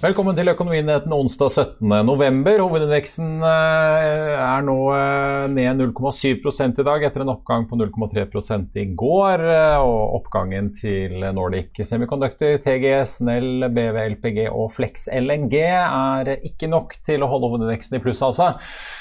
[0.00, 1.50] Velkommen til Økonominyheten onsdag
[1.84, 2.46] 17.11.
[2.62, 6.30] Hovedindeksen eh, er nå eh, ned 0,7
[6.80, 9.44] i dag, etter en oppgang på 0,3 i går.
[9.44, 16.72] Eh, og oppgangen til Nordic Semiconductor, TGS, Nell, BV, LPG og Flex LNG er ikke
[16.72, 18.54] nok til å holde hovedindeksen i pluss, altså.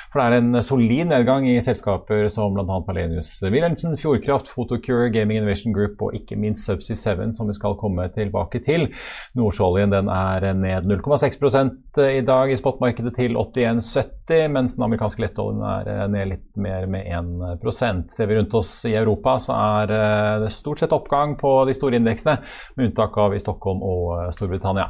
[0.10, 2.80] For det er en solid nedgang i selskaper som bl.a.
[2.88, 7.78] Malenius Wilhelmsen, Fjordkraft, Photocure, Gaming Innovation Group og ikke minst Subsea 7, som vi skal
[7.78, 8.88] komme tilbake til.
[9.38, 11.38] Nordsjøoljen er ned 0,6
[12.10, 16.90] i dag i spotmarkedet til 81,70, mens den amerikanske lettoljen er eh, ned litt mer
[16.90, 21.38] med 1% Ser vi rundt oss i Europa, så er eh, det stort sett oppgang
[21.38, 22.40] på de store indeksene,
[22.78, 24.90] med unntak av i Stockholm og eh, Storbritannia.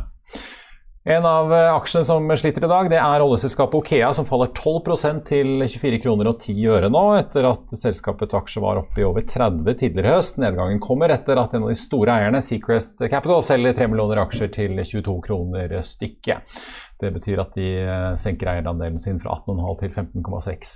[1.09, 5.63] En av aksjene som sliter i dag, det er oljeselskapet Okea, som faller 12% til
[5.63, 9.73] 24 kroner og 10 øre nå, etter at selskapets aksje var oppe i over 30
[9.79, 10.37] tidligere høst.
[10.37, 14.53] Nedgangen kommer etter at en av de store eierne, Seacrest Capital, selger 3 millioner aksjer
[14.53, 16.45] til 22 kroner stykket.
[16.99, 20.73] Det betyr at de eh, senker eierandelen sin fra 18,5 til 15,6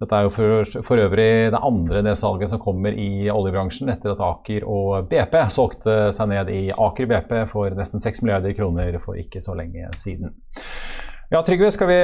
[0.00, 4.24] Dette er jo for, for, øvrig det andre nedsalget som kommer i oljebransjen etter at
[4.24, 9.20] Aker og BP solgte seg ned i Aker BP for nesten 6 milliarder kroner for
[9.20, 10.32] ikke så lenge siden.
[11.28, 11.98] Ja, Trygve, skal vi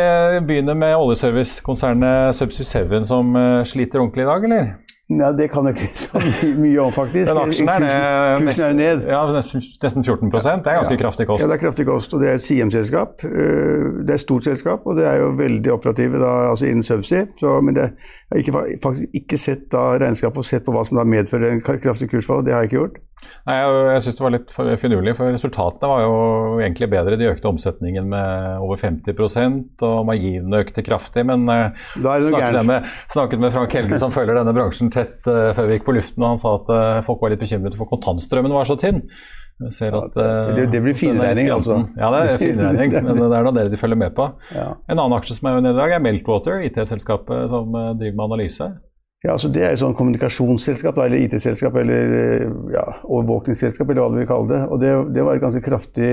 [0.45, 4.75] begynne med oljeservicekonsernet Subsea 7 som eh, sliter ordentlig i dag, eller?
[5.13, 6.21] Nei, det kan jeg ikke så
[6.57, 7.29] mye om, faktisk.
[7.29, 9.03] Den aksjen er kursen, kursen er ned.
[9.13, 9.61] Ja, nesten
[10.07, 11.01] 14% Det er ganske ja.
[11.03, 11.43] kraftig kost.
[11.43, 13.21] Ja, det er kraftig kost, og det er et CM-selskap.
[13.29, 16.87] Eh, det er et stort selskap, og det er jo veldig operative da, altså innen
[16.89, 17.27] subsea.
[17.37, 17.91] Så, men det,
[18.35, 21.53] jeg har ikke, faktisk ikke sett da regnskapet og sett på hva som da medfører
[21.53, 22.43] en kraftig kursfall.
[22.43, 22.97] Det har jeg ikke gjort.
[23.47, 26.17] Nei, Jeg, jeg syns det var litt finurlig, for resultatene var jo
[26.65, 27.19] egentlig bedre.
[27.21, 31.23] De økte omsetningen med over 50% og marginene økte kraftig.
[31.29, 35.71] Men uh, snakket, med, snakket, med, Frank Helge, som følger denne bransjen tett uh, før
[35.71, 38.57] vi gikk på luften, og han sa at uh, folk var litt bekymret for kontantstrømmen
[38.57, 39.05] var så tynn.
[39.63, 40.17] At,
[40.57, 41.85] det, det, blir finregning, altså.
[41.97, 44.27] Ja, det er finregning, men det er da dere de følger med på.
[44.55, 44.73] Ja.
[44.91, 48.73] En annen aksje som er nede i dag, er Meltwater, IT-selskapet som driver med analyse.
[49.25, 52.11] Ja, altså Det er et sånn kommunikasjonsselskap eller IT-selskap eller
[52.75, 54.59] ja, overvåkningsselskap, eller hva du vil kalle det.
[54.69, 56.11] Og det, det, var et ganske kraftig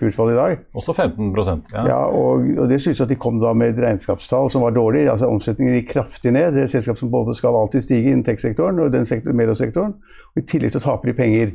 [0.00, 0.64] kursfall i dag.
[0.74, 1.30] Også 15
[1.70, 1.84] ja.
[1.86, 5.04] ja og, og det skyldes at de kom da med et regnskapstall som var dårlig.
[5.06, 6.50] altså Omsetningen gikk kraftig ned.
[6.56, 9.94] Det er et selskap som både skal alltid stige innen tech-sektoren og den sektoren, mediesektoren.
[10.34, 11.54] Og I tillegg så taper de penger.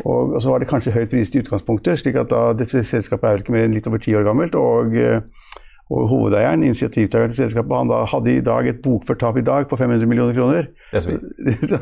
[0.00, 3.28] Og, og, så var det kanskje høyt pris i utgangspunktet, slik at da dette selskapet
[3.28, 4.56] er vel ikke mer enn litt over ti år gammelt.
[4.56, 4.96] og
[5.92, 9.66] og hovedeieren, initiativtakeren til selskapet, han da hadde i dag et bokført tap i dag
[9.68, 10.70] på 500 millioner kroner.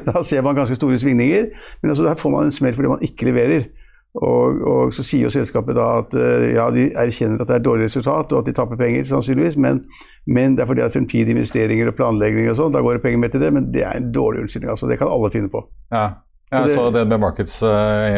[0.09, 1.45] da ser man ganske store svingninger,
[1.83, 3.69] men altså, der får man en smell fordi man ikke leverer.
[4.15, 7.63] Og, og, så sier jo selskapet da at eh, ja, de erkjenner at det er
[7.63, 9.85] dårlig resultat, og at de taper penger, sannsynligvis, men,
[10.27, 13.23] men det er fordi at fremtidige investeringer og planlegging og sånn, da går det penger
[13.23, 14.73] med til det, men det er en dårlig unnskyldning.
[14.75, 15.63] altså Det kan alle finne på.
[15.95, 16.09] Ja.
[16.51, 18.17] Ja, så DNB Markets eh,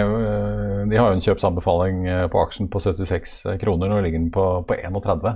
[0.88, 3.90] de har jo en kjøpsanbefaling eh, på aksjen på 76 kroner.
[3.90, 5.34] Nå ligger den på, på 31.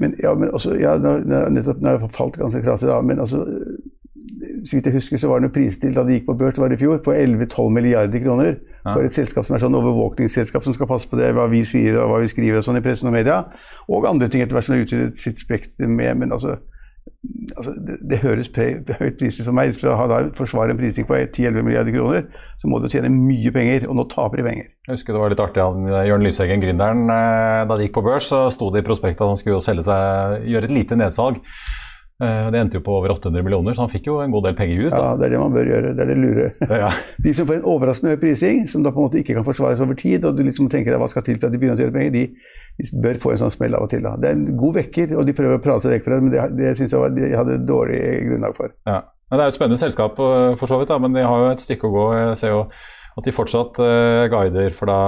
[0.00, 3.02] Men, ja, men også, ja, nettopp, Nå har jeg falt ganske kraftig, da.
[3.04, 3.44] Men altså,
[4.64, 6.74] så vidt jeg husker, så var den prisstilt da de gikk på børs, det var
[6.74, 8.56] i fjor, på 11-12 milliarder kroner.
[8.82, 8.94] Ja.
[8.94, 12.00] For et selskap som er sånn overvåkningsselskap som skal passe på det, hva vi sier
[12.00, 13.42] og hva vi skriver og sånn i pressen og media.
[13.92, 16.24] Og andre ting etter hvert som har utvidet sitt spekter med.
[16.24, 16.56] Men altså,
[17.56, 18.50] altså, det, det, høres
[19.02, 19.74] høyt prislig for meg.
[19.78, 22.26] For å forsvare en prising på 10-11 milliarder kroner,
[22.60, 24.70] så må du tjene mye penger, og nå taper de penger.
[24.88, 25.62] Jeg husker det var litt artig.
[25.64, 29.24] av Jørn Lyseggen, gründeren, eh, da de gikk på børs, så sto det i prospektet
[29.24, 31.42] at han skulle selge seg, gjøre et lite nedsalg.
[32.22, 34.54] Eh, det endte jo på over 800 millioner, så han fikk jo en god del
[34.58, 34.90] penger ut.
[34.92, 34.98] Da.
[35.00, 35.92] Ja, det er det man bør gjøre.
[35.98, 36.48] Det er det lure.
[36.82, 36.90] Ja.
[37.24, 39.82] De som får en overraskende høy prising, som da på en måte ikke kan forsvares
[39.82, 41.82] over tid, og du liksom tenker deg hva skal til til at de begynner å
[41.82, 42.22] tjene penger, de,
[42.78, 44.04] de bør få en sånn smell av og til.
[44.06, 44.14] Da.
[44.22, 46.34] Det er en god vekker, og de prøver å prate seg vekk fra det, men
[46.34, 48.74] det, det syns jeg var, de hadde dårlig grunnlag for.
[48.88, 49.00] Ja.
[49.32, 51.42] Men det er jo et spennende selskap eh, for så vidt, da, men de har
[51.42, 52.08] jo et stykke å gå.
[52.18, 52.64] Jeg ser jo
[53.12, 54.98] at de fortsatt uh, guider for da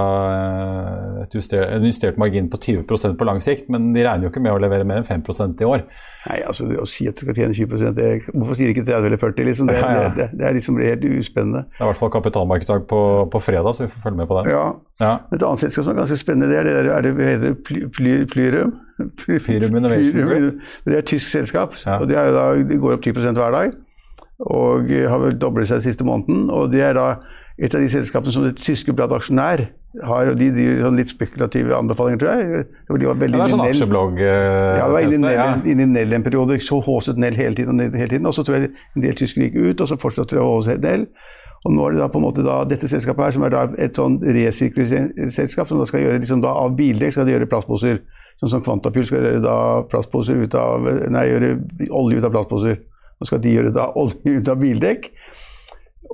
[1.23, 4.43] et justert, en justert margin på 20% på lang sikt, men de regner jo ikke
[4.45, 5.85] med å levere mer enn 5% i år.
[6.25, 9.09] Nei, altså Å si at de skal tjene 20 det, Hvorfor sier de ikke 30
[9.09, 9.47] eller 40?
[9.49, 9.69] Liksom?
[9.69, 10.07] Det, ja, ja.
[10.15, 11.65] det, det, er liksom helt uspennende.
[11.69, 13.01] Det er i hvert fall kapitalmarkedsdag på,
[13.33, 14.53] på, fredag, så vi får følge med på det.
[14.53, 14.65] Ja.
[15.01, 15.13] ja.
[15.29, 17.87] Et annet selskap som er ganske spennende, det er det der, er det, heter ply,
[17.97, 18.75] ply, Plyrum?
[19.25, 20.61] Pyrum Innovation Group.
[20.85, 23.73] Det er et tysk selskap, og de, da, de går opp 10 hver dag.
[24.51, 26.49] Og har vel doblet seg den siste måneden.
[26.51, 27.07] og det er da
[27.55, 29.61] et av de selskapene som det tyske bladet Aksjonær
[30.03, 32.65] har, og de gir sånn litt spekulative anbefalinger, tror jeg.
[32.89, 35.15] De var veldig ja, det er sånn aksjeblogg Ja, det var inne
[35.63, 36.17] i Nell, ja.
[36.19, 36.57] en periode.
[36.63, 38.27] Så håset Nell hele tiden, hele tiden.
[38.27, 40.75] Og så tror jeg en del tyskere gikk ut, og så fortsatte de å håse
[40.83, 41.07] Nell.
[41.65, 43.63] Og nå er det da på en måte da, dette selskapet her, som er da
[43.81, 48.03] et sånn resirkuleringsselskap, som da skal gjøre liksom da av bildekk skal de gjøre plastposer.
[48.41, 49.57] Sånn som Kvantafyll skal gjøre da
[49.89, 51.55] plastposer ut av Nei, gjøre
[51.95, 52.83] olje ut av plastposer.
[53.15, 55.07] Nå skal de gjøre da olje ut av bildekk.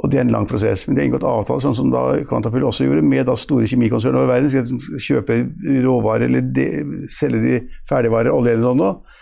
[0.01, 0.87] Og det er en lang prosess.
[0.87, 4.17] Men de har inngått avtaler, sånn som da Quantafuel også gjorde, med da store kjemikonsern
[4.17, 4.49] over verden.
[4.49, 5.41] Skal kjøpe
[5.85, 6.67] råvarer eller de,
[7.13, 7.57] selge de
[7.89, 9.17] ferdigvarer, olje eller noe sånt.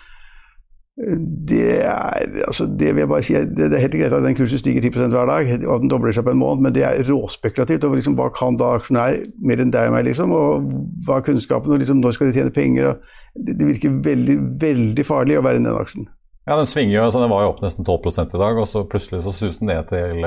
[1.48, 4.60] Det er altså det vil jeg bare si, det, er helt greit at den kursen
[4.60, 7.04] stiger 10% hver dag, og at den dobler seg på en måned, men det er
[7.08, 7.88] råspekulativt.
[7.88, 10.36] og liksom, Hva kan da aksjonær mer enn deg og meg, liksom?
[10.36, 10.70] Og
[11.08, 11.72] hva er kunnskapen?
[11.72, 12.88] og liksom, Når skal de tjene penger?
[12.88, 16.10] og Det, det virker veldig, veldig farlig å være i den aksjen.
[16.50, 18.82] Ja, den svinger jo, så den var jo opp nesten 12 i dag, og så
[18.90, 20.24] plutselig så suser den ned til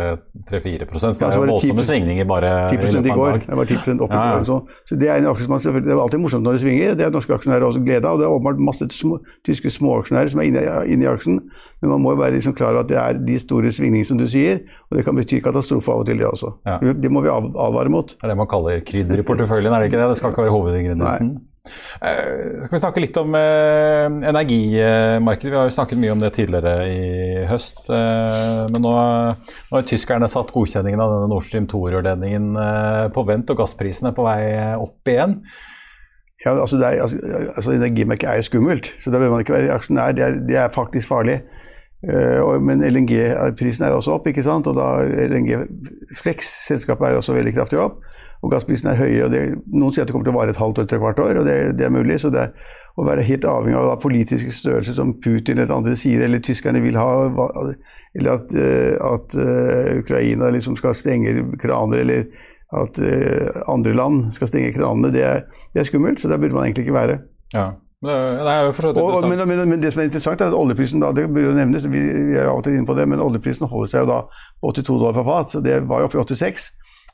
[0.46, 3.40] 3-4 Så det er jo voldsomme svingninger bare 10 i går.
[3.42, 4.44] Det var 10 opp ja, ja.
[4.46, 6.62] Så, så det er en aksje som man selvfølgelig, det er alltid morsomt når det
[6.62, 6.94] svinger.
[7.00, 8.14] Det er norske aksjonærer også glede av.
[8.14, 11.42] og Det er åpenbart masse små, tyske småaksjonærer som er inne, inne, i aksjen.
[11.82, 14.22] Men man må jo være liksom klar over at det er de store svingningene som
[14.22, 16.54] du sier, og det kan bety katastrofe av og til, det også.
[16.70, 16.78] Ja.
[17.02, 18.14] Det må vi advare mot.
[18.14, 20.12] Det er det man kaller krydder i porteføljen, er det ikke det?
[20.14, 21.34] Det skal ikke være hovedingrediensen?
[21.34, 25.52] Uh, skal vi snakke litt om uh, energimarkedet?
[25.52, 27.84] Vi har jo snakket mye om det tidligere i høst.
[27.86, 32.50] Uh, men nå, nå, har tyskerne satt godkjenningen av denne Nord Stream 2-rørledningen
[33.14, 34.42] på vent, og gassprisen er på vei
[34.74, 35.38] opp igjen.
[36.42, 37.20] Ja, altså, er, altså,
[37.54, 40.16] altså Energimerket er jo skummelt, så da bør man ikke være aksjonær.
[40.18, 41.44] Det er, det er faktisk farlig.
[42.02, 44.66] Men LNG-prisen er jo også opp, ikke sant?
[44.66, 44.88] og da
[45.30, 45.52] LNG
[46.18, 48.02] Flex-selskapet er jo også veldig kraftig opp
[48.42, 49.24] og gassprisene er høye.
[49.24, 51.02] og det, Noen sier at det kommer til å vare et halvt år til et
[51.04, 52.18] kvart år, og det, det, er mulig.
[52.20, 56.24] så det er å være helt avhengig av politiske størrelser som Putin eller andre sier,
[56.26, 57.12] eller tyskerne vil ha,
[58.12, 62.26] eller at, uh, at uh, Ukraina liksom skal stenge kraner, eller
[62.82, 66.20] at uh, andre land skal stenge kranene, det er, det er, skummelt.
[66.20, 67.22] Så der burde man egentlig ikke være.
[67.54, 67.70] Ja.
[68.02, 71.12] Det er jo og, men, men, men, det som er interessant, er at oljeprisen da,
[71.14, 73.70] det burde jo nevnes, vi, vi er av og til inne på det, men oljeprisen
[73.70, 74.16] holder seg jo da
[74.58, 75.52] på 82 dollar per fat.
[75.54, 76.72] så Det var jo oppe i 86.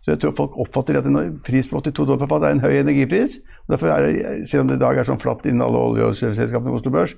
[0.08, 2.62] Så jeg tror folk oppfatter at en pris på 82 dollar per fat er en
[2.64, 3.42] høy energipris.
[3.66, 6.06] og derfor er det, Selv om det i dag er sånn flatt innen alle olje-
[6.08, 7.12] og selskapene i Oslo Børs,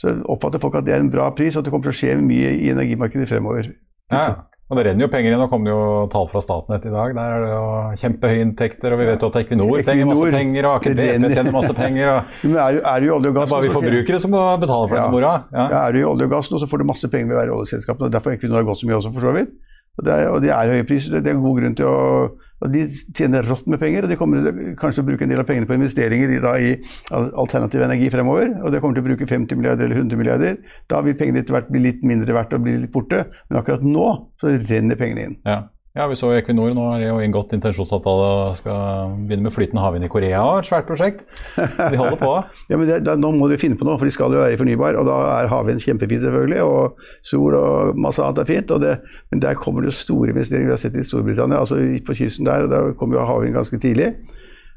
[0.00, 2.00] så oppfatter folk at det er en bra pris, og at det kommer til å
[2.00, 3.74] skje mye i energimarkedet fremover.
[4.10, 5.40] Ja, og det renner jo penger inn.
[5.42, 7.12] Nå kom det jo tall fra Statnett i dag.
[7.12, 7.64] Der er det jo
[8.00, 11.56] kjempehøye inntekter, og vi vet jo at Equinor trenger masse penger, og Aker BP tjener
[11.56, 12.12] masse penger.
[12.14, 12.34] Og...
[12.46, 14.86] Men er, er jo olje og gass Det er bare vi forbrukere som må betale
[14.86, 15.02] for ja.
[15.02, 15.32] dette mora.
[15.50, 15.64] Ja.
[15.66, 17.40] ja, er det jo olje og gass nå, så får du masse penger ved å
[17.40, 18.08] være oljeselskapene.
[18.08, 19.58] og Derfor Equinor har gått så mye også, for så vidt.
[19.98, 21.18] Og det, er, og det er høye priser.
[21.18, 21.98] Det er god grunn til å
[22.60, 22.82] og De
[23.16, 24.44] tjener rått med penger, og de kommer
[24.76, 28.10] kanskje til å bruke en del av pengene på investeringer i, da, i alternativ energi
[28.12, 28.52] fremover.
[28.60, 30.58] Og de kommer til å bruke 50 milliarder eller 100 milliarder.
[30.92, 33.22] Da vil pengene etter hvert bli litt mindre verdt og bli litt borte.
[33.48, 34.08] Men akkurat nå
[34.42, 35.38] så renner pengene inn.
[35.48, 35.62] Ja.
[35.90, 40.06] Ja, vi så Equinor nå har jo inngått intensjonsavtale og skal begynne med flytende havvind
[40.06, 40.42] i Korea.
[40.60, 41.24] Et svært prosjekt.
[41.58, 42.34] De holder på.
[42.70, 44.60] ja, men det, da, Nå må de finne på noe, for de skal jo være
[44.60, 44.94] fornybar.
[45.00, 46.60] Og da er havvind kjempefint, selvfølgelig.
[46.62, 48.70] Og sol og masse annet er fint.
[48.84, 48.92] Det,
[49.34, 50.70] men der kommer det store investeringer.
[50.70, 52.68] Vi har sett det i Storbritannia, altså på kysten der.
[52.68, 54.12] og Der kommer jo havvind ganske tidlig.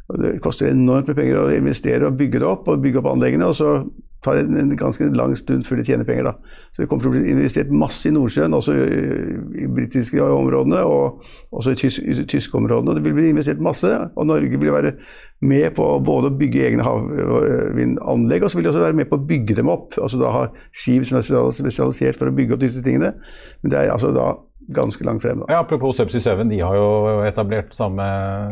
[0.10, 3.14] Og det koster enormt med penger å investere og bygge det opp, og bygge opp
[3.14, 3.54] anleggene.
[3.54, 3.76] og så
[4.24, 6.30] tar en, en ganske lang stund før de tjener penger.
[6.30, 6.60] da.
[6.74, 11.24] Så det kommer til å bli investert masse i Nordsjøen, også i, britiske områdene og
[11.52, 12.94] også i, tysk, tyske områdene.
[12.94, 14.96] Og Det vil bli investert masse, og Norge vil være
[15.44, 19.20] med på både å bygge egne havvindanlegg, og så vil de også være med på
[19.20, 19.98] å bygge dem opp.
[20.00, 23.14] Altså da ha skip som er spesialisert for å bygge opp disse tingene.
[23.62, 24.32] Men det er altså da
[24.74, 25.40] ganske langt frem.
[25.44, 25.54] Da.
[25.54, 28.06] Ja, apropos Subsea 7, de har jo etablert samme,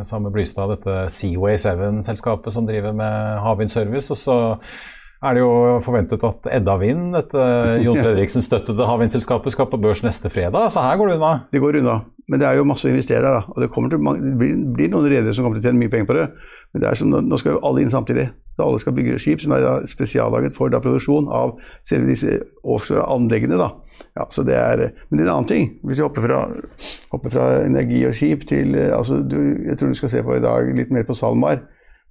[0.04, 4.12] samme Blystad, dette Seaway 7-selskapet som driver med havvindservice.
[4.12, 4.38] og så
[5.22, 5.52] er det jo
[5.86, 7.44] forventet at Edda Vind, dette
[7.86, 10.72] Jon Fredriksen støttede havvindselskapet, skal på børs neste fredag.
[10.74, 11.34] Så her går det unna.
[11.52, 12.00] Det går unna.
[12.32, 13.44] Men det er jo masse å investere da.
[13.52, 16.10] Og det, til, det blir, blir, noen redere som kommer til å tjene mye penger
[16.10, 16.28] på det.
[16.72, 18.30] Men det er som, nå skal jo alle inn samtidig.
[18.56, 23.60] Så alle skal bygge skip som er spesiallaget for da, produksjon av selve disse offshore-anleggene.
[23.60, 23.72] da.
[24.18, 25.70] Ja, så det er, Men det er en annen ting.
[25.84, 26.40] Hvis vi hopper fra,
[27.12, 29.38] hopper fra energi og skip til altså, du,
[29.68, 31.62] Jeg tror du skal se på i dag litt mer på SalMar.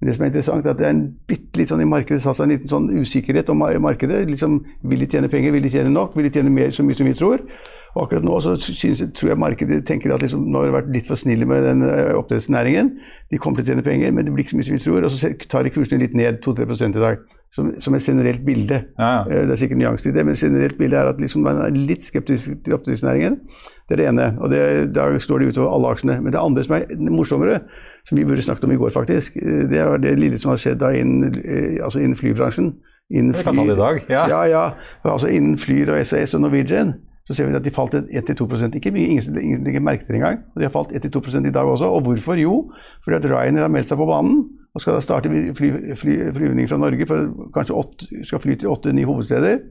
[0.00, 2.22] Men det som er interessant, er at det er en bitte litt sånn i markedet
[2.24, 4.22] seg en liten sånn usikkerhet om markedet.
[4.30, 5.52] liksom, Vil de tjene penger?
[5.52, 6.16] Vil de tjene nok?
[6.16, 7.44] Vil de tjene mer, så mye som vi tror?
[7.94, 10.92] Og akkurat nå så synes, tror jeg markedet tenker at liksom, nå har det vært
[10.94, 12.92] litt for snille med den eh, oppdrettsnæringen.
[13.32, 15.06] De kommer til å tjene penger, men det blir ikke så mye som vi tror.
[15.06, 17.26] Og så tar de kursene litt ned 2-3 i dag.
[17.50, 18.76] Som, som, et generelt bilde.
[18.94, 19.22] Ja, ja.
[19.26, 21.58] Eh, det er sikkert nyanser i det, men et generelt bilde er at liksom man
[21.64, 23.40] er litt skeptisk til oppdrettsnæringen.
[23.88, 24.28] Det er det ene.
[24.38, 24.60] Og det,
[24.94, 26.20] da slår de utover alle aksjene.
[26.22, 27.58] Men det andre som er morsommere,
[28.06, 30.62] som vi burde snakket om i går, faktisk, eh, det er det lille som har
[30.62, 31.42] skjedd da innen,
[31.82, 32.70] altså innen flybransjen.
[33.10, 34.02] Innen fly, vi kan ta det i dag.
[34.14, 34.24] Ja.
[34.30, 34.64] ja, ja.
[35.10, 36.94] Altså innen Flyr og SAS og Norwegian
[37.30, 40.40] så ser vi at de falt 1-2 Ikke mye, ingen, ingen, ingen merket det engang.
[40.50, 41.86] Og de har falt 1-2 i dag også.
[41.86, 42.34] Og hvorfor?
[42.34, 42.72] Jo,
[43.04, 46.66] fordi at Ryanair har meldt seg på banen og skal da starte fly, fly, flyvning
[46.66, 47.06] fra Norge.
[47.06, 49.62] For kanskje åtte, skal fly til åtte nye hovedsteder.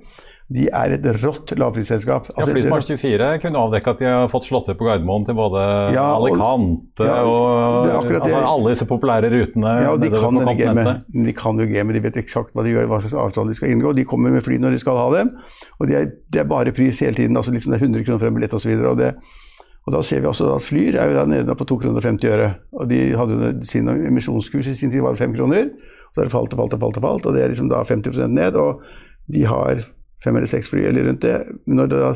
[0.49, 2.31] De er et rått lavprisselskap.
[2.33, 5.61] Altså, ja, Flysmart24 kunne avdekke at de har fått slått til på Gardermoen til både
[5.93, 9.75] ja, Alicante ja, og altså, alle disse populære rutene.
[9.83, 12.89] Ja, og de kan, game, de kan jo gamet, de vet eksakt hva de gjør,
[12.89, 13.93] hva slags avtale de skal inngå.
[13.93, 15.29] De kommer med fly når de skal ha dem.
[15.77, 17.37] Og det er, det er bare pris hele tiden.
[17.37, 18.73] altså liksom Det er 100 kroner for en billett osv.
[18.89, 19.05] Og,
[19.85, 22.09] og da ser vi også at Flyr er jo der nede på 2,50 kroner og
[22.09, 22.49] 50 øre.
[22.73, 25.69] Og de hadde sin emisjonskurs i sin tid var det 5 kroner.
[26.09, 27.85] Så har det falt og falt og falt, og falt, og det er liksom da
[27.85, 28.57] 50% ned.
[28.57, 28.81] Og
[29.29, 29.85] de har
[30.23, 31.35] fem eller seks fly eller rundt det.
[31.69, 32.11] Når da,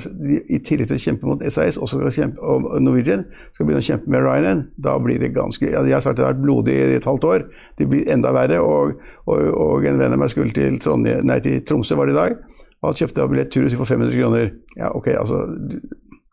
[0.51, 3.88] I tillegg til å kjempe mot SAS også skal kjempe, og Norwegian skal begynne å
[3.88, 6.98] kjempe med Ryanair, da blir det ganske Jeg har sagt det har vært blodig i
[6.98, 7.48] et halvt år.
[7.79, 8.60] Det blir enda verre.
[8.63, 12.19] Og, og, og en venn av meg skulle til, nei, til Tromsø var det i
[12.19, 12.39] dag.
[12.83, 14.55] Og han kjøpte billett tur for 500 kroner.
[14.75, 15.45] Ja, ok, altså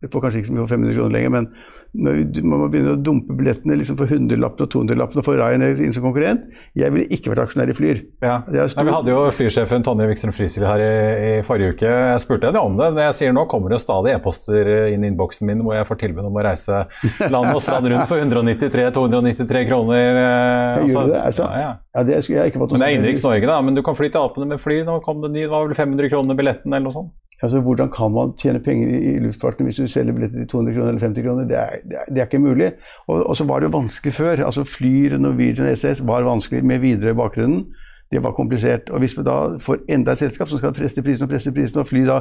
[0.00, 1.48] Du får kanskje ikke så mye for 500 kroner lenger, men
[1.92, 5.94] man må begynne å dumpe billettene liksom for 100-lappen og 200-lappen og få Ryanair inn
[5.94, 6.44] som konkurrent.
[6.78, 8.02] Jeg ville ikke vært aksjonær i Flyr.
[8.22, 8.36] Ja.
[8.54, 11.90] Ja, vi hadde jo flysjefen Tonje Wikstrøm Frisil her i, i, forrige uke.
[11.90, 12.92] Jeg spurte henne om det.
[12.94, 16.00] Men jeg sier nå, kommer det stadig e-poster inn i innboksen min hvor jeg får
[16.04, 16.84] tilbud om å reise
[17.32, 20.04] land og strand rundt for 193-293 kroner.
[20.04, 21.48] Jeg altså, gjør det, altså?
[21.58, 22.04] Ja, ja.
[22.06, 23.58] det skulle jeg ikke fått Men det er innenriks Norge, da.
[23.66, 24.82] Men du kan fly til Alpene med fly.
[24.86, 27.16] Nå kom det ny, det var vel 500 kroner billetten eller noe sånt?
[27.42, 30.88] Altså, Hvordan kan man tjene penger i, luftfarten hvis du selger billetter til 200 kroner
[30.88, 31.44] eller 50 kroner?
[31.48, 32.72] Det er, det er, det er ikke mulig.
[33.08, 34.44] Og, og, så var det jo vanskelig før.
[34.44, 37.64] altså Flyr, Norwegian, SS var vanskelig med videre i bakgrunnen.
[38.12, 38.90] Det var komplisert.
[38.90, 41.80] Og hvis vi da får enda et selskap som skal presse prisen og presse prisen,
[41.80, 42.20] og fly da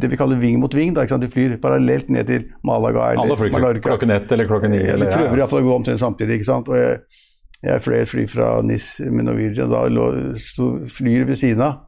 [0.00, 3.36] det vi kaller ving mot ving, da, de flyr parallelt ned til Malaga eller Alle
[3.36, 3.88] flyr Mallorca.
[3.88, 4.78] klokken ett eller klokken ni.
[4.78, 6.38] Eller, eller prøver iallfall å gå omtrent samtidig.
[6.38, 6.70] ikke sant?
[6.70, 7.00] Og jeg,
[7.66, 10.06] jeg fløy et fly fra NIS med Norwegian, da lå,
[10.88, 11.82] flyet ved siden av.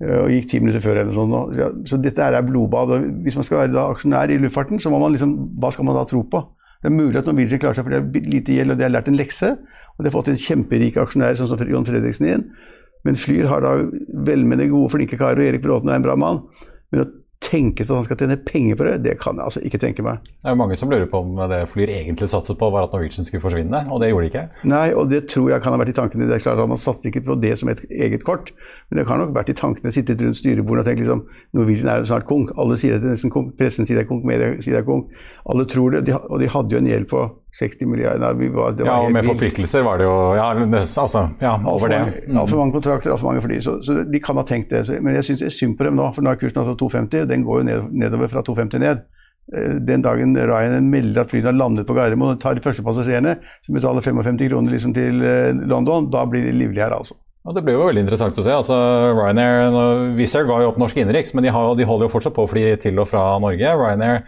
[0.00, 1.82] Og gikk ti minutter før eller noe sånt.
[1.90, 2.94] Så dette er blodbad.
[2.94, 5.98] og Hvis man skal være aksjonær i luftfarten, så må man liksom Hva skal man
[5.98, 6.40] da tro på?
[6.80, 8.92] Det er mulig at Norwegian klarer seg, for det er lite gjeld, og de har
[8.94, 9.50] lært en lekse.
[9.98, 12.46] Og de har fått en kjemperik aksjonær, sånn som John Fredriksen igjen.
[13.04, 13.74] Men Flyr har da
[14.24, 16.40] velmenende, gode, flinke karer, og Erik Bråten er en bra mann.
[16.92, 19.80] Men at tenkes at han skal tjene penger på det, det kan jeg altså ikke
[19.80, 20.20] tenke meg.
[20.28, 22.94] Det er jo mange som lurer på om det Flyr egentlig satset på, var at
[22.94, 24.44] Norwegian skulle forsvinne, og det gjorde de ikke?
[24.68, 26.28] Nei, og det tror jeg kan ha vært i tankene.
[26.28, 28.52] Det er klart at Man satset ikke på det som et eget kort,
[28.90, 31.24] men det kan nok vært i tankene sittet rundt styrebordet og tenkt liksom
[31.56, 32.52] Norwegian er jo snart konk.
[32.60, 35.08] Alle sier det nesten konk, pressen sier det er konk, media sier det er konk.
[35.50, 37.24] Alle tror det, og de hadde jo en gjeld på
[37.58, 38.34] 60 milliarder.
[38.36, 40.48] Nei, var, ja, og med forpliktelser var det jo ja,
[41.02, 42.00] altså, ja over det.
[42.28, 42.38] Mm.
[42.42, 43.60] Altfor mange kontrakter, altfor mange fly.
[43.64, 44.84] Så, så, de kan ha tenkt det.
[44.86, 47.26] Så, men jeg syns det synd på dem nå, for nå er kursen altså 250.
[47.30, 49.02] Den går jo ned, nedover fra 250 ned.
[49.56, 52.84] Eh, den dagen Ryan melder at flyene har landet på Gardermoen og tar de første
[52.86, 53.34] passasjerene,
[53.66, 57.18] som betaler 55 kroner liksom til eh, London, da blir det livlig her, altså.
[57.40, 58.52] Ja, Det blir jo veldig interessant å se.
[58.52, 58.76] altså
[59.16, 62.36] Ryanair, Wizz Air ga jo opp norsk innenriks, men de, har, de holder jo fortsatt
[62.36, 63.74] på å fly til og fra Norge.
[63.80, 64.22] Ryanair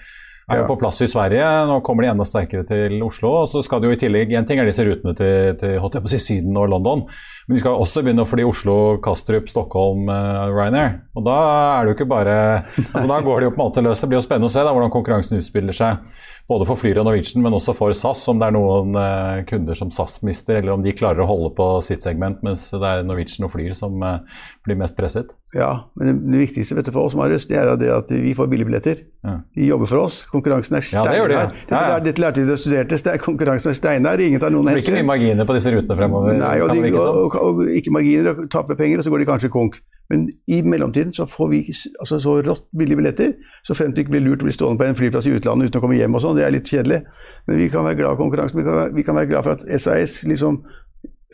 [0.53, 1.45] er jo på plass i Sverige.
[1.69, 3.33] Nå kommer de enda sterkere til Oslo.
[3.43, 6.19] og så skal de jo i tillegg, En ting er disse rutene til, til si,
[6.19, 7.05] Syden og London,
[7.47, 11.01] men de skal også begynne å fly Oslo, Kastrup, Stockholm, uh, Ryanair.
[11.17, 11.39] Og da
[11.79, 12.37] er det jo ikke bare
[12.95, 14.03] altså Da går det jo på en måte løs.
[14.03, 16.05] Det blir jo spennende å se da, hvordan konkurransen utspiller seg.
[16.53, 19.79] Både for Flyr og Norwegian, men også for SAS, om det er noen eh, kunder
[19.79, 23.07] som SAS mister, eller om de klarer å holde på sitt segment, mens det er
[23.09, 25.33] Norwegian og Flyr som eh, blir mest presset.
[25.57, 29.03] Ja, men det viktigste du, for oss Marius, det er at vi får billigbilletter.
[29.25, 29.35] Ja.
[29.57, 30.23] De jobber for oss.
[30.33, 31.17] Konkurransen er steinhard.
[31.17, 31.75] Ja, det de.
[31.75, 31.99] ja, ja.
[32.01, 33.17] Dette, lærte vi da vi studerte.
[33.21, 34.25] Konkurransen er steinhard.
[34.25, 34.81] Ingen tar noen hensyn.
[34.81, 36.39] Det blir ikke mye marginer på disse rutene fremover?
[36.41, 38.33] Nei, og, de, og, og, og, ikke marginer.
[38.33, 39.77] Og taper penger, og så går de kanskje konk.
[40.13, 41.61] Men i mellomtiden så får vi
[42.01, 44.89] altså, så rått billige billetter, så fremt det ikke blir lurt å bli stående på
[44.89, 46.41] en flyplass i utlandet uten å komme hjem og sånn.
[46.43, 47.03] Det er litt kjedelig.
[47.47, 48.59] Men vi kan være glad konkurransen.
[48.59, 50.63] Vi kan være, vi kan være glad for at SAS liksom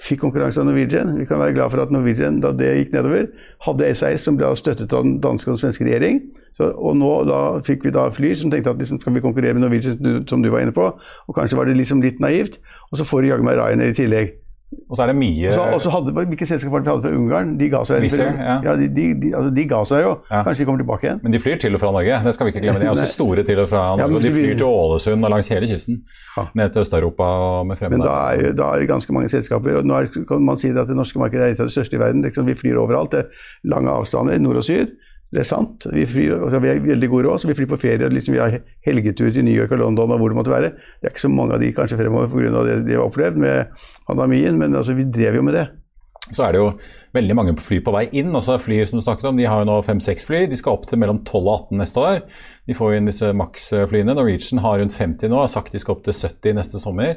[0.04, 1.14] fikk konkurranse av Norwegian.
[1.18, 3.30] Vi kan være glad for at Norwegian, da det gikk nedover,
[3.66, 6.20] hadde SAS som ble støttet av den danske og den svenske regjering.
[6.58, 9.56] Så, og nå da fikk vi da fly som tenkte at liksom, skal vi konkurrere
[9.58, 10.90] med Norwegian, som du var inne på.
[11.26, 12.60] Og kanskje var det liksom litt naivt.
[12.92, 14.36] Og så får du jaggu meg Ryanair i tillegg.
[14.68, 17.54] Og så er det mye Og så hadde Hvilke selskaper vi hadde fra Ungarn?
[17.56, 18.02] De ga seg.
[18.04, 18.58] Wizz ja.
[18.66, 20.10] ja de, de, de, altså, de ga seg jo.
[20.28, 20.42] Ja.
[20.44, 21.20] Kanskje de kommer tilbake igjen.
[21.25, 22.82] Men de flyr til og fra Norge, det skal vi ikke glemme.
[22.82, 24.04] De er også store til og fra Norge.
[24.12, 26.02] Ja, og de flyr til Ålesund og langs hele kysten.
[26.60, 28.04] Ned til Øst-Europa og med Men fremmede.
[28.10, 29.80] da er, jo- da er det ganske mange selskaper.
[29.80, 31.72] og nå er, kan man si det at det norske markedet er et av de
[31.72, 32.22] største i verden.
[32.28, 33.12] Liksom, vi flyr overalt.
[33.16, 34.92] Det er lange avstander, nord og syd.
[35.28, 35.85] Det er sant.
[35.92, 38.06] Vi, flyr, altså, vi er veldig gode råd, så vi flyr på ferie.
[38.06, 40.70] og Liksom, vi har helgetur til New York og London og hvor det måtte være.
[41.00, 42.64] Det er ikke så mange av de kanskje fremover pga.
[42.64, 43.76] det de har opplevd med
[44.08, 45.68] pandemien, men altså, vi drev jo med det.
[46.32, 46.73] Så er det jo
[47.16, 48.35] veldig mange fly på vei inn.
[48.37, 50.42] altså Fly som du snakket om, de har jo nå fem-seks fly.
[50.49, 52.18] De skal opp til mellom 12 og 18 neste år.
[52.68, 54.16] De får jo inn disse maks-flyene.
[54.16, 57.16] Norwegian har rundt 50 nå, har sagt de skal opp til 70 neste sommer.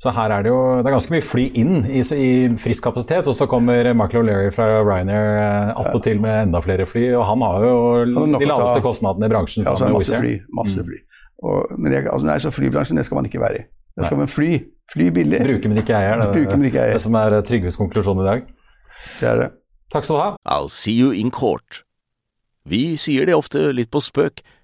[0.00, 2.28] Så her er det jo det er ganske mye fly inn i, i
[2.60, 3.26] frisk kapasitet.
[3.28, 7.10] Og så kommer Michael O'Leary fra Ryanair eh, attpåtil med enda flere fly.
[7.18, 7.74] Og han har jo
[8.16, 10.32] han de laveste kostnadene i bransjen Ja, så sammen det med masse fly.
[10.62, 11.02] Masse fly.
[11.44, 13.66] Og, men jeg, altså, nei, så flybransjen det skal man ikke være i.
[14.00, 14.50] Da skal man fly.
[14.90, 15.42] Fly billig.
[15.44, 16.20] Bruke, men ikke eier.
[16.20, 16.96] Det, Bruke, men ikke eier.
[16.96, 18.48] det som er Trygves konklusjon i dag.
[19.20, 19.50] Det er det.
[19.92, 20.30] Takk skal du ha.
[20.48, 21.82] I'll see you in court.
[22.68, 24.40] Vi sier det ofte litt på spøk,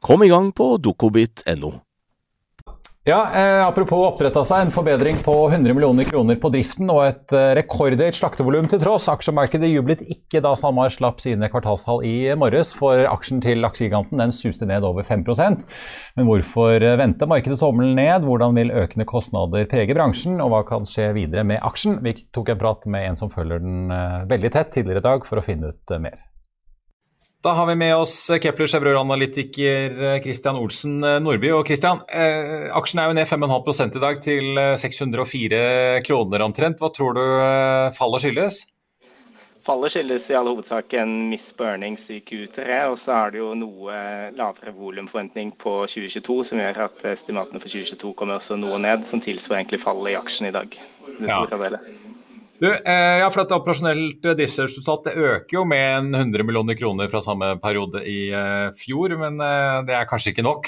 [0.00, 1.74] Kom i gang på dokobit.no.
[3.08, 7.06] Ja, eh, Apropos oppdrett av seg, en forbedring på 100 millioner kroner på driften og
[7.06, 9.06] et eh, rekordhøyt slaktevolum til tross.
[9.08, 14.68] Aksjemarkedet jublet ikke da SalMar slapp sine kvartalstall i morges, for aksjen til laksegiganten suste
[14.68, 15.64] ned over 5%
[16.20, 18.28] Men hvorfor eh, vente markedet tommelen ned?
[18.28, 22.02] Hvordan vil økende kostnader prege bransjen, og hva kan skje videre med aksjen?
[22.04, 25.24] Vi tok en prat med en som følger den eh, veldig tett tidligere i dag,
[25.24, 26.27] for å finne ut eh, mer.
[27.48, 31.48] Da har vi med oss Kepler Chevrolet-analytiker Christian Olsen Nordby.
[31.56, 36.76] Og Christian, eh, aksjen er jo ned 5,5% i dag til eh, 604 kroner omtrent.
[36.76, 38.58] Hva tror du eh, fallet skyldes?
[39.64, 43.40] Fallet skyldes i all hovedsak en miss på earnings i Q3, og så er det
[43.40, 43.96] jo noe
[44.36, 49.24] lavere volumforventning på 2022, som gjør at estimatene for 2022 kommer også noe ned, som
[49.24, 50.76] tilsvarer egentlig fallet i aksjen i dag.
[51.14, 51.46] Det Ja.
[51.46, 51.94] store delet.
[52.58, 57.20] Du, ja, for at operasjonelt driftsresultat det øker jo med en 100 millioner kroner fra
[57.22, 60.66] samme periode i eh, fjor, men eh, det er kanskje ikke nok?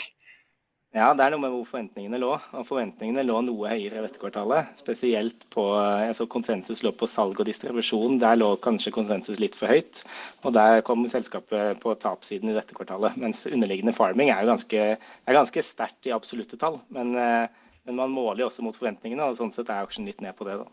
[0.94, 2.30] Ja, det er noe med hvor forventningene lå.
[2.54, 4.70] Og forventningene lå noe høyere dette kvartalet.
[4.78, 5.66] Spesielt på
[6.02, 8.18] jeg så konsensus lå på salg og distribusjon.
[8.22, 10.02] Der lå kanskje konsensus litt for høyt.
[10.46, 13.18] Og der kom selskapet på tapssiden i dette kvartalet.
[13.22, 16.78] Mens underliggende farming er jo ganske, er ganske sterkt i absolutte tall.
[16.90, 20.38] Men, men man måler jo også mot forventningene, og sånn sett er aksjen litt ned
[20.38, 20.58] på det.
[20.64, 20.70] da.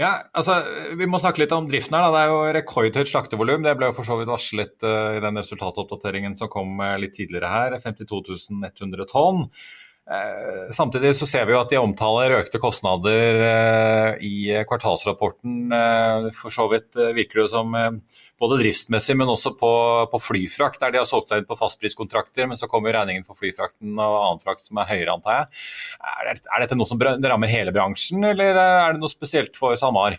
[0.00, 0.54] Ja, altså,
[0.96, 2.06] Vi må snakke litt om driften her.
[2.06, 2.12] da.
[2.14, 3.66] Det er jo rekordhøyt slaktevolum.
[3.66, 7.12] Det ble jo for så vidt varslet uh, i den resultatoppdateringen som kom uh, litt
[7.18, 7.76] tidligere her.
[7.84, 9.44] 52 100 tonn.
[10.10, 14.34] Eh, samtidig så ser vi jo at de omtaler økte kostnader eh, i
[14.66, 15.58] kvartalsrapporten.
[15.76, 17.76] Eh, for så vidt virker det jo som
[18.40, 19.72] både driftsmessig, men også på,
[20.10, 23.38] på flyfrakt, der de har solgt seg inn på fastpriskontrakter, men så kommer regningen for
[23.38, 25.62] flyfrakten og annen frakt som er høyere, antar jeg.
[26.00, 30.16] Er, dette noe som rammer hele bransjen, eller er det noe spesielt for SalMar?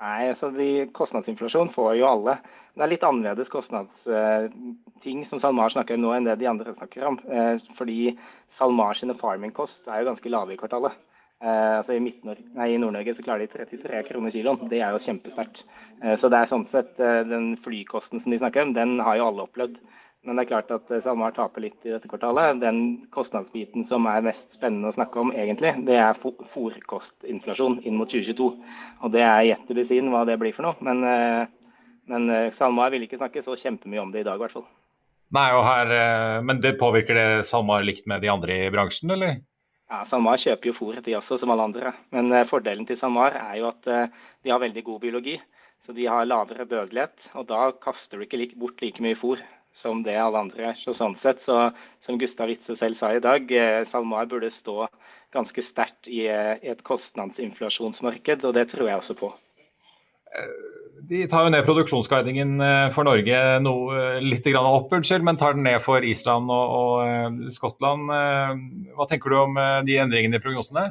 [0.00, 2.38] Nei, altså de, Kostnadsinflasjon får jo alle.
[2.72, 7.04] Det er litt annerledes kostnadsting som SalMar snakker om nå enn det de andre snakker
[7.10, 7.18] om.
[7.28, 8.14] Eh, fordi
[8.56, 10.96] SalMar sine farming cost er jo ganske lave i kvartalet.
[11.40, 14.68] Eh, altså I, i Nord-Norge så klarer de 33 kroner kiloen.
[14.72, 15.64] Det er jo kjempesterkt.
[16.02, 19.20] Eh, så det er sånn sett eh, den flykosten som de snakker om, den har
[19.20, 19.76] jo alle opplevd.
[20.26, 22.58] Men det er klart at eh, SalMar taper litt i dette kvartalet.
[22.60, 22.80] Den
[23.14, 28.50] kostnadsbiten som er mest spennende å snakke om, egentlig, det er fòrkostinflasjon inn mot 2022.
[29.00, 30.76] Og det er gjett be hva det blir for noe.
[30.84, 34.44] Men, eh, men eh, SalMar vil ikke snakke så kjempemye om det i dag, i
[34.44, 34.66] hvert fall.
[35.30, 39.38] Nei, og her, Men det påvirker det SalMar likt med de andre i bransjen, eller?
[39.88, 41.92] Ja, SalMar kjøper jo fôret, de også, som alle andre.
[42.10, 45.36] Men fordelen til SalMar er jo at de har veldig god biologi.
[45.86, 49.38] Så de har lavere dødelighet, og da kaster du ikke bort like mye fôr
[49.76, 50.80] som det alle andre gjør.
[50.84, 51.70] Så sånn sett, så,
[52.04, 54.88] som Gustav Ritze selv sa i dag, uh, SalMar burde stå
[55.34, 59.30] ganske sterkt i, i et kostnadsinflasjonsmarked, og det tror jeg også på.
[61.10, 65.56] De tar jo ned produksjonsguidingen eh, for Norge noe, eh, litt opp, unnskyld, men tar
[65.56, 68.10] den ned for Island og, og, eh, Skottland.
[68.94, 70.90] Hva tenker du om de endringene i prognosene?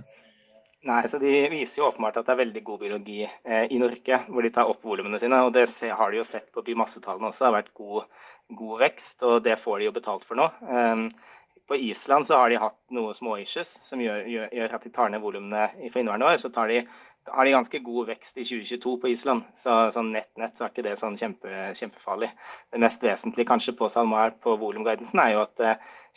[0.88, 4.22] Nei, så De viser jo åpenbart at det er veldig god biologi eh, i Norge,
[4.32, 5.42] hvor de tar opp volumene sine.
[5.44, 7.44] og Det har de jo sett på biomassetallene også.
[7.44, 8.22] Det har vært god,
[8.62, 10.48] god, vekst, og det får de jo betalt for nå.
[10.64, 11.10] Um,
[11.70, 15.12] på Island så har de hatt noe småissues som gjør, gjør, gjør, at de tar
[15.12, 16.40] ned volumene for inneværende år.
[16.42, 16.80] Så tar de
[17.34, 19.46] har de ganske god vekst i 2022 på Island.
[19.60, 22.30] Så sånn nett-nett så er ikke det sånn kjempe, kjempefarlig.
[22.74, 25.66] Det mest vesentlige kanskje på SalMar på volumguidansen er jo at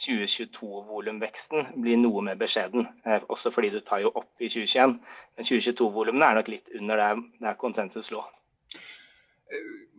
[0.02, 2.88] 2022-volumveksten eh, blir noe mer beskjeden.
[3.04, 4.98] Eh, også fordi du tar jo opp i 2021.
[5.36, 8.24] Men 2022-volumene er nok litt under der, der konsensus lå.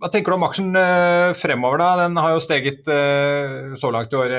[0.03, 1.89] Hva tenker du om aksjen eh, fremover, da?
[2.01, 4.33] Den har jo steget eh, så langt i år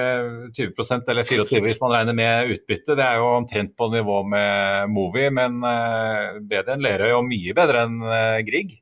[0.52, 2.92] 20% eller 24 hvis man regner med utbytte.
[2.98, 7.56] Det er jo omtrent på nivå med Movi, men eh, bedre enn Lerøy og mye
[7.56, 7.96] bedre enn
[8.44, 8.76] Grieg?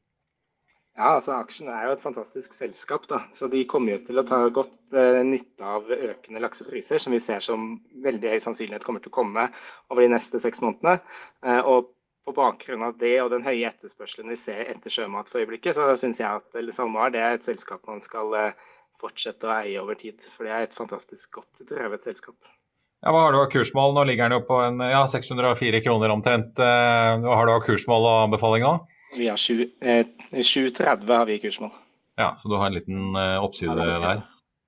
[0.99, 3.07] Ja, altså Aksjen er jo et fantastisk selskap.
[3.07, 7.23] da, så De kommer jo til å ta godt nytte av økende laksepriser, som vi
[7.23, 9.47] ser som veldig høy sannsynlighet kommer til å komme
[9.87, 10.99] over de neste seks månedene.
[11.63, 15.75] Og på bakgrunn av det og den høye etterspørselen vi ser etter sjømat for øyeblikket,
[15.77, 18.59] så syns jeg at SalMar det er et selskap man skal eh,
[19.03, 20.23] fortsette å eie over tid.
[20.37, 22.39] For det er et fantastisk godt drevet selskap.
[23.03, 23.97] Ja, hva har du av kursmål?
[23.97, 26.55] Nå ligger den jo på en, ja, 604 kroner omtrent.
[26.55, 28.77] Eh, hva har du av kursmål og anbefaling nå?
[29.19, 31.75] Vi har 7,30 eh, har vi i kursmål.
[32.21, 34.23] Ja, så du har en liten oppside ja, der.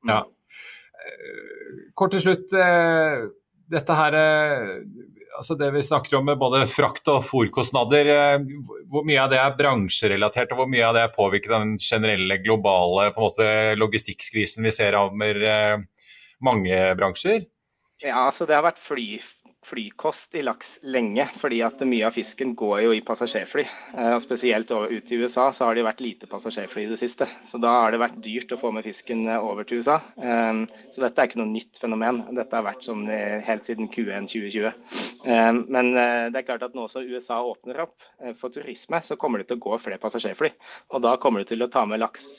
[0.08, 0.22] Ja.
[1.94, 2.54] Kort til slutt.
[3.70, 4.16] Dette her
[5.34, 8.46] altså det vi snakker om med både frakt og fòrkostnader, eh,
[8.90, 11.76] hvor mye av det er bransjerelatert, og hvor mye av det er påvirket av den
[11.82, 13.48] generelle globale måte,
[13.80, 15.78] logistikkskvisen vi ser rammer eh,
[16.44, 17.46] mange bransjer?
[18.02, 19.08] Ja, altså Det har vært fly,
[19.64, 23.64] flykost i laks lenge, fordi at mye av fisken går jo i passasjerfly.
[23.94, 27.28] Eh, og Spesielt ut til USA så har det vært lite passasjerfly i det siste.
[27.48, 30.00] Så da har det vært dyrt å få med fisken eh, over til USA.
[30.16, 30.62] Eh,
[30.94, 32.22] så dette er ikke noe nytt fenomen.
[32.36, 34.72] Dette har vært sånn helt siden Q1 2020.
[35.24, 38.04] Men det er klart at nå som USA åpner opp
[38.40, 40.50] for turisme, så kommer det til å gå flere passasjerfly.
[40.92, 42.36] Og da kommer det til å ta med laks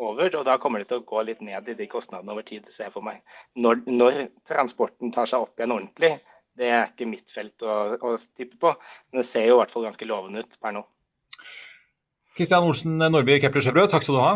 [0.00, 2.66] over, og da kommer det til å gå litt ned i de kostnadene over tid,
[2.72, 3.20] ser jeg for meg.
[3.60, 6.14] Når, når, transporten tar seg opp igjen ordentlig,
[6.58, 8.72] det er ikke mitt felt å, å tippe på,
[9.10, 10.84] men det ser jo i hvert fall ganske lovende ut per nå.
[12.36, 14.32] Kristian Olsen Nordby Kepler Sjøbrød, takk skal du ha.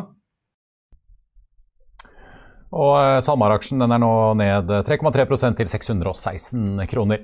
[2.74, 7.22] Og eh, SalMar-aksjen er nå ned 3,3% til 616 kroner.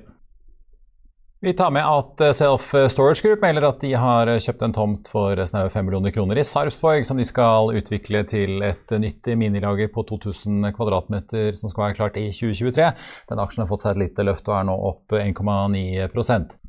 [1.41, 5.07] Vi tar med at eh, Self Storage Group melder at de har kjøpt en tomt
[5.09, 9.89] for snaue 5 millioner kroner i Sarpsborg, som de skal utvikle til et nytt minilager
[9.89, 12.91] på 2000 kvadratmeter som skal være klart i 2023.
[13.33, 16.59] Den aksjen har fått seg et lite løft og er nå opp 1,9%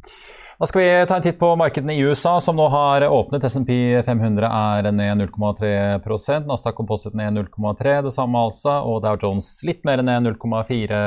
[0.63, 3.43] da skal vi ta en titt på markedene i USA, som nå har åpnet.
[3.51, 3.73] SMP
[4.07, 9.83] 500 er ned 0,3% Nasdaq Composite ned 0,3 det samme altså, og Dow Jones litt
[9.89, 11.01] mer ned 0,4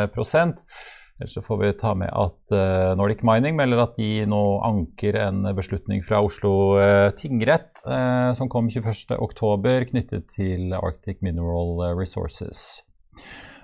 [1.15, 5.45] Ellers får vi ta med at uh, Nordic Mining melder at de nå anker en
[5.55, 12.83] beslutning fra Oslo uh, tingrett uh, som kom 21.10 knyttet til Arctic Mineral Resources.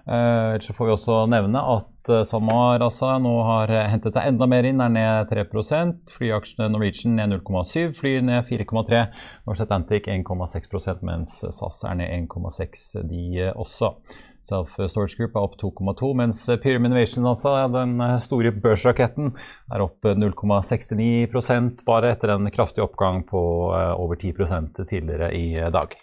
[0.02, 4.66] Ellers så får vi også nevne at SalMar altså, nå har hentet seg enda mer
[4.66, 9.04] inn, er ned 3% Flyaksjene Norwegian ned 0,7, fly ned 4,3
[9.46, 13.94] Norse Atlantic 1,6% mens SAS er ned 1,6 de også.
[14.42, 19.34] Self Storage Group er opp 2,2, mens Pyram Innovation, altså, den store børsraketten,
[19.72, 23.44] er opp 0,69% bare etter en kraftig oppgang på
[23.78, 26.00] eh, over 10% tidligere i dag.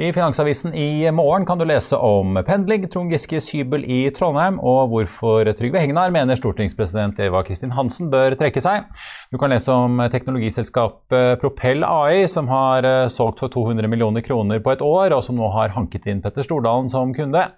[0.00, 4.86] I Finansavisen i morgen kan du lese om pendling, Trond Giskes hybel i Trondheim, og
[4.88, 8.86] hvorfor Trygve Hegnar mener stortingspresident Eva Kristin Hansen bør trekke seg.
[9.28, 14.64] Du kan lese om teknologiselskapet Propell AI, som har eh, solgt for 200 millioner kroner
[14.64, 17.50] på et år, og som nå har hanket inn Petter Stordalen som kunde.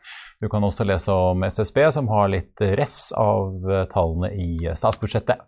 [0.43, 5.47] Du kan også lese om SSB, som har litt refs av eh, tallene i statsbudsjettet.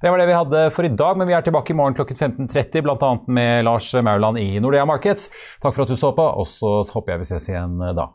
[0.00, 2.16] Det var det vi hadde for i dag, men vi er tilbake i morgen klokken
[2.16, 3.10] 15.30, bl.a.
[3.28, 5.28] med Lars Mauland i Nordea Markets.
[5.60, 8.08] Takk for at du så på, og så håper jeg vi ses igjen eh, da.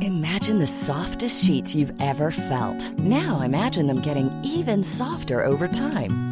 [0.00, 2.92] Imagine the softest sheets you've ever felt.
[2.98, 6.31] Now imagine them getting even softer over time.